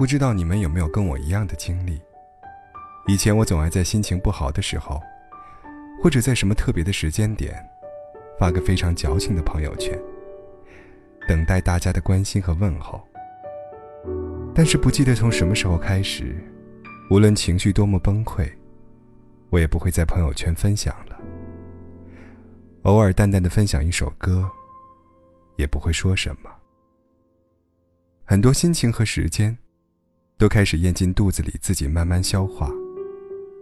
[0.00, 2.00] 不知道你们有没有跟我一样的经历？
[3.06, 4.98] 以前我总爱在心情不好的时候，
[6.02, 7.62] 或者在什么特别的时间点，
[8.38, 10.00] 发个非常矫情的朋友圈，
[11.28, 13.06] 等待大家的关心和问候。
[14.54, 16.34] 但是不记得从什么时候开始，
[17.10, 18.50] 无论情绪多么崩溃，
[19.50, 21.20] 我也不会在朋友圈分享了。
[22.84, 24.50] 偶尔淡淡的分享一首歌，
[25.56, 26.50] 也不会说什么。
[28.24, 29.58] 很多心情和时间，
[30.40, 32.72] 都开始咽进肚子里，自己慢慢消化，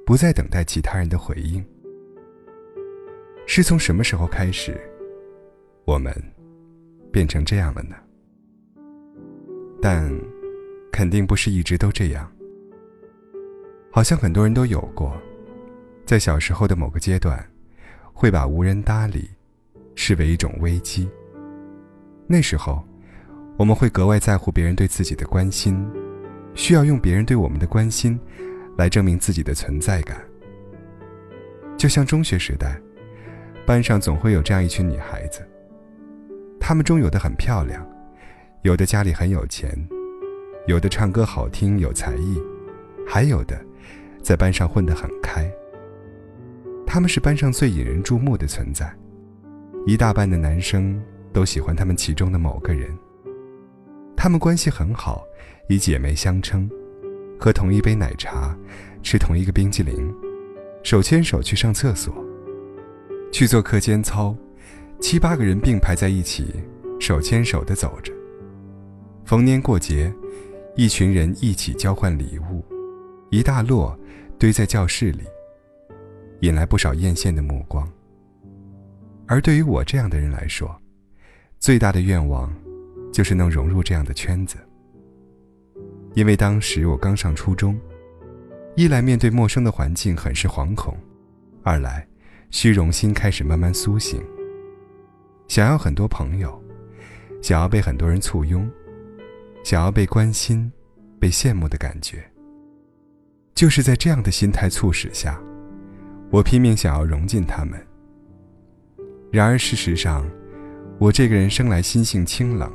[0.06, 1.62] 不再等待其他人的回应。
[3.48, 4.80] 是从什么时候开始，
[5.84, 6.14] 我们
[7.10, 7.96] 变成这样了呢？
[9.82, 10.08] 但，
[10.92, 12.30] 肯定不是一直都这样。
[13.90, 15.20] 好像很多人都有过，
[16.06, 17.44] 在小时候的某个阶段。
[18.20, 19.30] 会把无人搭理
[19.94, 21.08] 视为一种危机。
[22.26, 22.84] 那时候，
[23.56, 25.88] 我们会格外在乎别人对自己的关心，
[26.58, 28.18] 需要用别人对我们的关心
[28.76, 30.20] 来证明自己的存在感。
[31.76, 32.76] 就像中学时代，
[33.64, 35.40] 班上总会有这样一群女孩子，
[36.58, 37.88] 她们中有的很漂亮，
[38.62, 39.72] 有的家里很有钱，
[40.66, 42.42] 有的唱歌好听有才艺，
[43.06, 43.56] 还有的
[44.20, 45.48] 在班上混得很开。
[46.84, 48.92] 他们是班上最引人注目的存在，
[49.86, 51.00] 一大半的男生
[51.32, 52.90] 都喜欢他们其中的某个人。
[54.20, 55.24] 他们关系很好，
[55.68, 56.68] 以姐妹相称，
[57.38, 58.52] 喝同一杯奶茶，
[59.00, 60.12] 吃同一个冰激凌，
[60.82, 62.12] 手牵手去上厕所，
[63.30, 64.36] 去做课间操，
[65.00, 66.52] 七八个人并排在一起，
[66.98, 68.12] 手牵手的走着。
[69.24, 70.12] 逢年过节，
[70.74, 72.64] 一群人一起交换礼物，
[73.30, 73.96] 一大摞
[74.36, 75.22] 堆在教室里。
[76.40, 77.88] 引来不少艳羡的目光。
[79.28, 80.76] 而对于我这样的人来说，
[81.60, 82.52] 最大的愿望，
[83.12, 84.56] 就是能融入这样的圈子。
[86.14, 87.78] 因为当时我刚上初中，
[88.74, 90.96] 一来面对陌生的环境很是惶恐，
[91.62, 92.06] 二来
[92.50, 94.22] 虚荣心开始慢慢苏醒。
[95.46, 96.62] 想要很多朋友，
[97.42, 98.68] 想要被很多人簇拥，
[99.64, 100.70] 想要被关心、
[101.20, 102.24] 被羡慕的感觉。
[103.54, 105.40] 就是在这样的心态促使下。
[106.30, 107.80] 我拼命想要融进他们，
[109.32, 110.28] 然而事实上，
[110.98, 112.70] 我这个人生来心性清冷，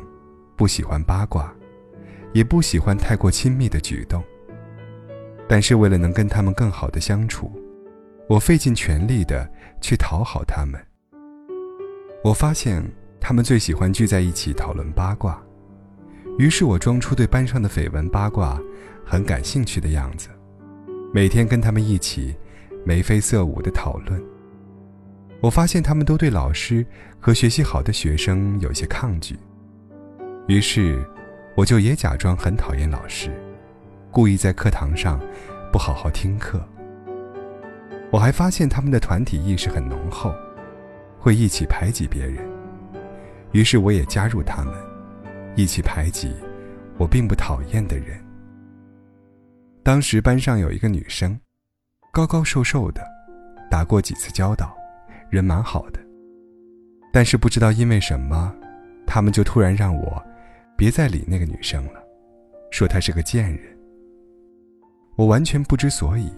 [0.56, 1.54] 不喜欢八卦，
[2.34, 4.24] 也不喜欢太过亲密的举动。
[5.48, 7.52] 但是为了能跟他们更好的相处，
[8.28, 9.50] 我费尽全力的
[9.82, 10.80] 去讨好他们。
[12.24, 12.84] 我发现
[13.20, 15.42] 他们最喜欢聚在一起讨论八卦，
[16.38, 18.60] 于是我装出对班上的绯闻八卦
[19.06, 20.30] 很感兴趣的样子，
[21.14, 22.36] 每天跟他们一起。
[22.86, 24.22] 眉飞色舞的讨论，
[25.40, 26.86] 我发现他们都对老师
[27.18, 29.40] 和学习好的学生有些抗拒，
[30.48, 31.04] 于是
[31.56, 33.32] 我就也假装很讨厌老师，
[34.12, 35.20] 故意在课堂上
[35.72, 36.62] 不好好听课。
[38.12, 40.34] 我还发现他们的团体意识很浓厚，
[41.18, 42.46] 会一起排挤别人，
[43.54, 44.74] 于是我也加入他们，
[45.56, 46.34] 一起排挤
[46.98, 48.20] 我并不讨厌的人。
[49.82, 51.40] 当时班上有一个女生。
[52.12, 53.02] 高高瘦瘦的，
[53.72, 54.72] 打过几次交道，
[55.32, 56.00] 人蛮好的。
[57.12, 58.54] 但是不知道因为什么，
[59.08, 60.24] 他们就突然让我
[60.84, 62.04] 别再理那个女生了，
[62.70, 63.80] 说她是个贱人。
[65.16, 66.30] 我完全不知所以，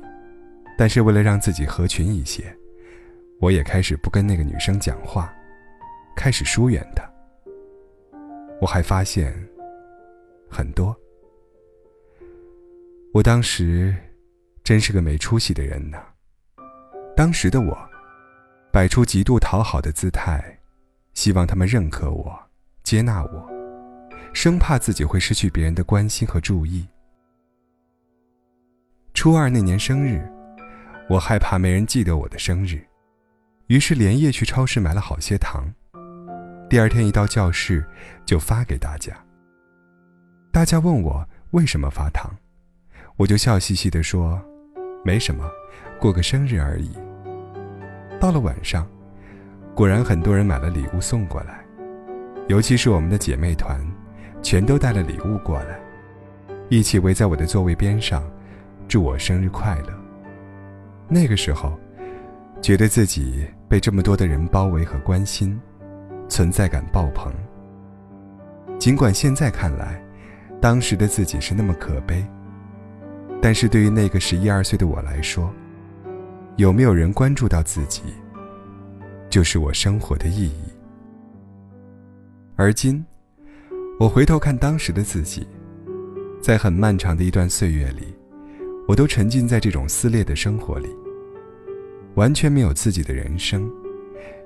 [0.78, 2.56] 但是为了让自己合群一些，
[3.42, 5.34] 我也开始不跟那个女生讲话，
[6.16, 7.04] 开始疏远她。
[8.62, 9.34] 我还发现
[10.48, 10.96] 很多，
[13.16, 13.96] 我当时。
[14.64, 15.98] 真是个没出息的人呢。
[17.16, 17.78] 当时的我，
[18.72, 20.60] 摆出极度讨好的姿态，
[21.16, 22.40] 希望他们认可我、
[22.84, 23.55] 接纳我，
[24.36, 26.86] 生怕自己会失去别人的关心和注意。
[29.14, 30.22] 初二那年生日，
[31.10, 32.86] 我害怕没人记得我的生日，
[33.68, 35.74] 于是连夜去超市买了好些糖。
[36.70, 37.88] 第二天一到教室，
[38.26, 39.16] 就发给大家。
[40.52, 42.30] 大家问我为什么发糖，
[43.16, 44.40] 我就笑嘻嘻地说。
[45.06, 45.50] 没什么，
[45.98, 46.92] 过个生日而已。
[48.20, 48.86] 到了晚上，
[49.74, 51.64] 果然很多人买了礼物送过来，
[52.50, 53.80] 尤其是我们的姐妹团，
[54.46, 55.80] 全都带了礼物过来，
[56.70, 58.22] 一起围在我的座位边上，
[58.88, 59.90] 祝我生日快乐。
[61.08, 61.76] 那个时候，
[62.62, 65.60] 觉得自己被这么多的人包围和关心，
[66.30, 67.34] 存在感爆棚。
[68.78, 70.00] 尽管现在看来，
[70.62, 72.24] 当时的自己是那么可悲。
[73.42, 75.52] 但是对于那个十一二岁的我来说，
[76.58, 78.04] 有没有人关注到自己，
[79.28, 80.62] 就是我生活的意义。
[82.56, 83.04] 而今，
[83.98, 85.48] 我回头看当时的自己，
[86.42, 88.14] 在很漫长的一段岁月里，
[88.90, 90.90] 我都沉浸在这种撕裂的生活里，
[92.16, 93.72] 完全没有自己的人生，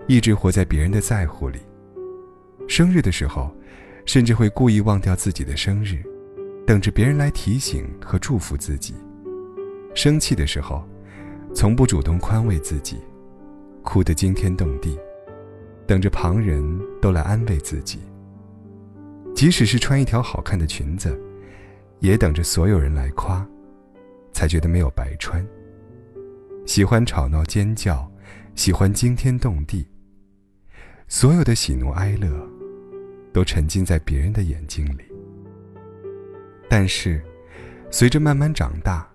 [0.07, 1.57] 一直活在别人的在乎里。
[2.68, 3.51] 生日的时候，
[4.06, 5.98] 甚至会故意忘掉自己的生日，
[6.68, 8.94] 等着别人来提醒和祝福自己。
[9.96, 10.88] 生气的时候，
[11.56, 12.98] 从不主动宽慰自己，
[13.81, 14.96] 哭得惊天动地，
[15.88, 16.63] 等着旁人
[17.01, 17.98] 都来安慰自己。
[19.39, 21.18] 即使是穿一条好看的裙子，
[22.00, 23.47] 也等着所有人来夸，
[24.33, 25.41] 才觉得没有白穿。
[26.65, 28.06] 喜欢吵闹尖叫，
[28.53, 29.88] 喜欢惊天动地。
[31.07, 32.27] 所有的喜怒哀乐，
[33.31, 35.06] 都沉浸在别人的眼睛里。
[36.69, 37.24] 但是，
[37.89, 39.07] 随着慢慢长大，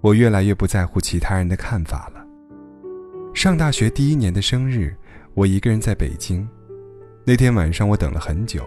[0.00, 2.26] 我越来越不在乎其他人的看法了。
[3.34, 4.96] 上大学第一年的生日，
[5.34, 6.48] 我一个人在北京。
[7.26, 8.66] 那天晚上，我等了很久，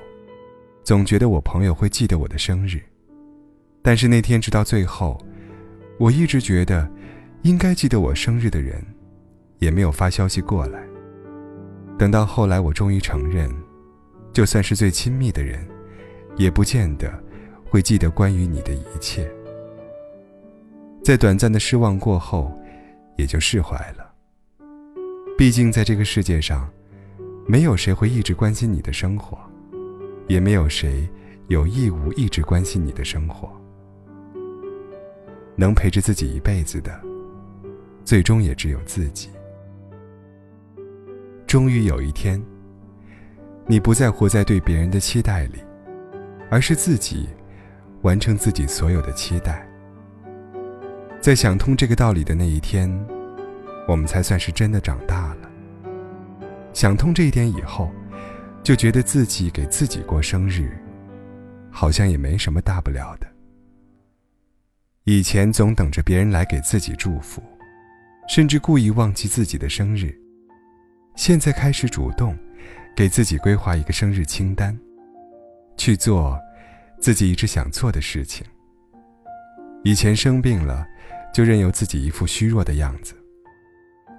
[0.87, 2.81] 总觉得我朋友会记得我的生日。
[3.81, 5.21] 但是那天直到最后，
[5.99, 6.89] 我一直觉得，
[7.41, 8.81] 应该记得我生日的人，
[9.59, 10.81] 也没有发消息过来。
[11.99, 13.53] 等到后来，我终于承认，
[14.31, 15.67] 就算是最亲密的人，
[16.37, 17.11] 也不见得
[17.65, 19.29] 会记得关于你的一切。
[21.03, 22.49] 在短暂的失望过后，
[23.17, 24.09] 也就释怀了。
[25.37, 26.65] 毕竟在这个世界上，
[27.45, 29.37] 没有谁会一直关心你的生活，
[30.27, 31.07] 也没有谁
[31.47, 33.49] 有义务一直关心你的生活。
[35.55, 37.01] 能陪着自己一辈子的，
[38.05, 39.29] 最终也只有自己。
[41.47, 42.39] 终于有一天，
[43.65, 45.59] 你不再活在对别人的期待里，
[46.51, 47.27] 而是自己
[48.01, 49.67] 完成自己所有的期待。
[51.19, 52.87] 在想通这个道理的那一天，
[53.87, 55.49] 我们才算是真的长大了。
[56.73, 57.89] 想通这一点以后，
[58.67, 60.77] 就觉得自己给自己过生日，
[61.71, 63.25] 好像也没什么大不了的。
[65.05, 67.41] 以前总等着别人来给自己祝福，
[68.27, 70.13] 甚至故意忘记自己的生日。
[71.15, 72.37] 现在开始主动，
[72.93, 74.77] 给自己规划一个生日清单，
[75.77, 76.37] 去做
[76.99, 78.45] 自己一直想做的事情。
[79.85, 80.85] 以前生病了。
[81.33, 83.13] 就任由自己一副虚弱的样子，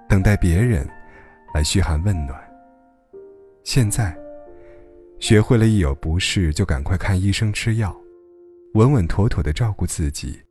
[0.07, 0.87] 等待别人
[1.53, 2.41] 来嘘寒问暖。
[3.65, 4.17] 现在，
[5.19, 7.95] 学会了一有不适就赶快看医生吃药，
[8.73, 10.41] 稳稳妥妥的照顾自己，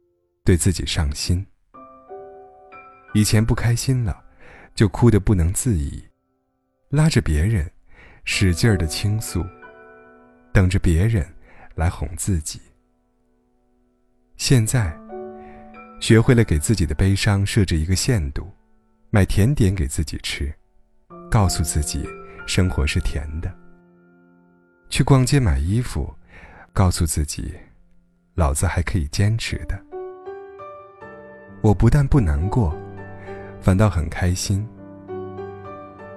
[0.45, 1.45] 对自己上心。
[3.15, 4.23] 以前不开心了，
[4.75, 6.05] 就哭得不能自已，
[6.91, 7.69] 拉着别人，
[8.25, 9.45] 使劲儿的倾诉，
[10.53, 11.27] 等着别人
[11.75, 12.61] 来哄自己。
[14.37, 14.97] 现在。
[16.01, 18.49] 学会了给自己的悲伤设置一个限度，
[19.11, 20.55] 买甜点给自己吃，
[21.29, 22.09] 告诉自己
[22.47, 23.53] 生活是甜的。
[24.89, 26.15] 去逛街买衣服，
[26.73, 27.55] 告诉自己，
[28.35, 29.79] 老子还可以坚持的。
[31.61, 32.77] 我不但不难过，
[33.61, 34.67] 反倒很开心。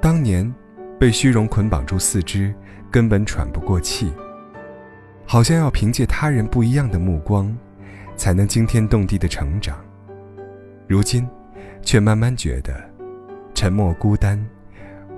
[0.01, 0.51] 当年
[0.99, 2.53] 被虚荣捆绑住四肢，
[2.89, 4.11] 根本喘不过气，
[5.25, 7.55] 好像要凭借他人不一样的目光。
[8.17, 9.83] 才能惊天动地的成长。
[10.87, 11.27] 如今，
[11.81, 12.79] 却慢慢觉得，
[13.55, 14.39] 沉默孤单，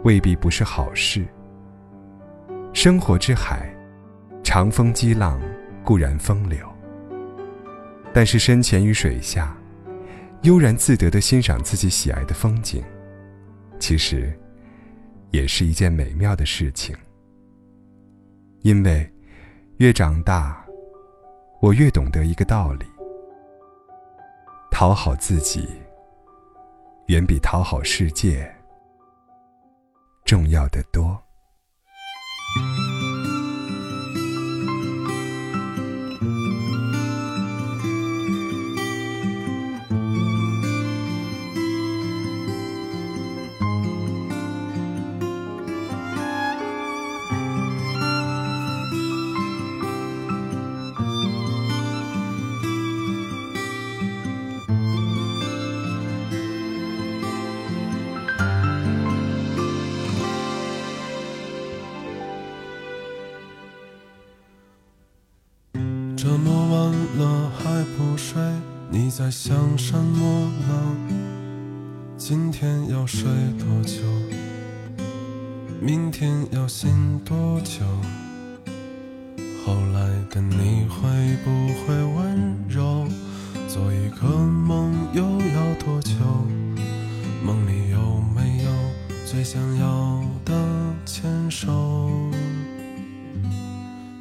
[0.04, 1.26] 未必不是好事。
[2.74, 3.72] 生活之海，
[4.44, 5.40] 长风激浪
[5.86, 6.68] 固然风流，
[8.12, 9.56] 但是深潜于水下，
[10.42, 12.84] 悠然自得的欣赏自己喜爱的风景，
[13.80, 14.38] 其实，
[15.30, 16.96] 也是一件美妙的事情。
[18.64, 19.08] 因为，
[19.78, 20.66] 越长大，
[21.62, 22.86] 我越懂得一个道理。
[24.72, 25.70] 讨好自己，
[27.06, 28.52] 远比讨好世界
[30.26, 31.23] 重要的多。
[32.56, 33.13] Música
[66.24, 68.42] 这么晚了还不睡，
[68.90, 70.98] 你在想什么呢？
[72.18, 74.02] 今天要睡多久？
[75.82, 77.84] 明天要醒多久？
[79.66, 83.06] 后来的你会不会温柔？
[83.68, 86.14] 做一个梦又要多久？
[87.44, 88.72] 梦里有没有
[89.26, 90.54] 最想要的
[91.06, 92.32] 牵手？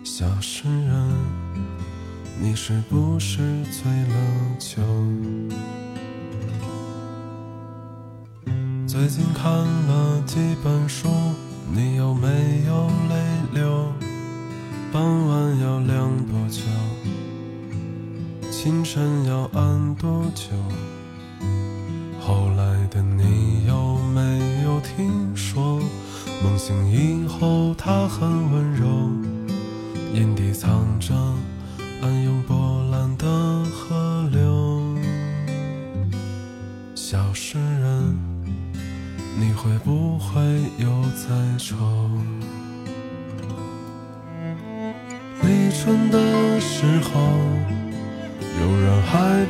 [0.03, 1.42] 小诗人。
[2.45, 4.17] 你是不是醉了
[4.59, 4.83] 酒？
[8.85, 11.09] 最近看了几本书，
[11.73, 12.27] 你有没
[12.67, 13.15] 有泪
[13.55, 13.93] 流？
[14.93, 16.63] 傍晚要亮多久？
[18.51, 20.47] 清晨要暗多久？
[22.21, 24.21] 后来的你有没
[24.65, 25.81] 有听说？
[26.43, 28.42] 梦醒以后他很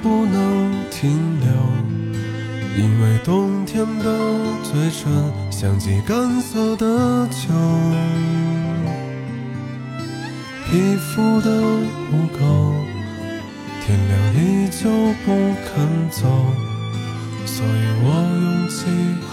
[0.03, 1.49] 不能停留，
[2.77, 4.05] 因为冬天的
[4.65, 7.49] 嘴唇像极干涩的酒，
[10.69, 11.63] 皮肤的
[12.11, 12.41] 污垢，
[13.87, 14.91] 天亮依旧
[15.25, 15.27] 不
[15.65, 16.27] 肯走，
[17.47, 17.69] 所以
[18.03, 18.07] 我
[18.43, 18.85] 用几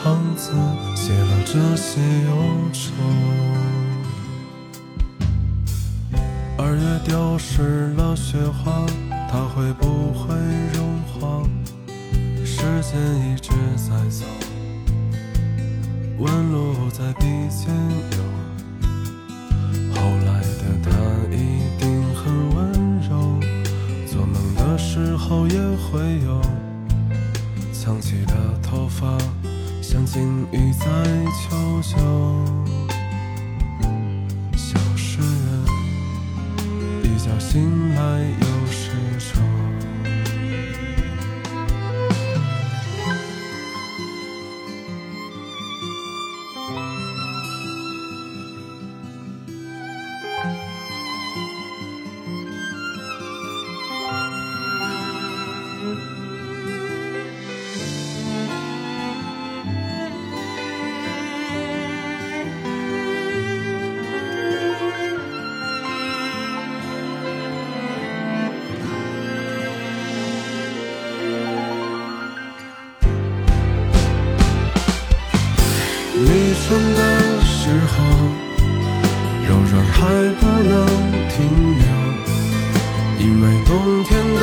[0.03, 0.53] 行字
[0.95, 2.29] 写了这些忧
[2.71, 2.93] 愁。
[6.57, 8.85] 二月丢失了雪花，
[9.31, 10.35] 它会不会
[10.73, 11.47] 融化？
[12.43, 14.25] 时间一直在走，
[16.17, 17.71] 纹路在鼻尖
[18.11, 18.17] 游。
[19.93, 20.89] 后来的他
[21.31, 21.37] 一
[21.77, 22.23] 定很
[22.55, 22.57] 温
[23.07, 23.11] 柔，
[24.07, 26.41] 做梦的时候也会有
[27.71, 28.33] 藏起的
[28.63, 29.15] 头发，
[29.81, 30.85] 像金鱼在
[31.39, 31.95] 求救。
[37.39, 38.48] 醒来又是愁。
[83.69, 84.41] 冬天的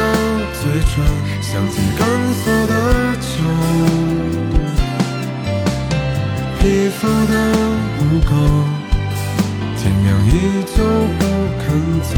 [0.55, 1.05] 嘴唇
[1.43, 2.73] 像极干涩的
[3.17, 3.27] 酒，
[6.61, 7.35] 皮肤的
[7.99, 8.31] 污垢，
[9.77, 10.31] 天亮依
[10.77, 10.79] 旧
[11.19, 11.21] 不
[11.59, 11.67] 肯
[12.03, 12.15] 走，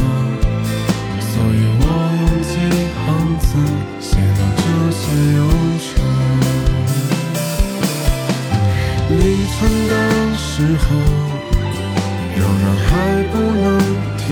[1.19, 1.83] 所以我
[2.21, 2.53] 用几
[3.07, 3.09] 行
[3.41, 3.49] 字
[4.03, 4.61] 写了这
[4.93, 5.01] 些
[5.39, 5.41] 忧
[5.81, 5.89] 愁。
[9.17, 9.19] 立
[9.57, 9.93] 春的
[10.37, 10.47] 时
[10.85, 10.87] 候，
[12.37, 12.91] 仍然还
[13.33, 13.67] 不能
[14.19, 14.27] 停